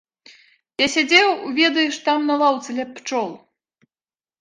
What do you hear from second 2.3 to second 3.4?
на лаўцы ля пчол.